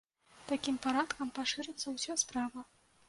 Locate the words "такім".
0.51-0.79